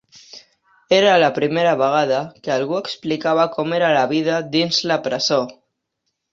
[0.95, 5.41] Era la primera vegada que algú explicava com era la vida dins la presó.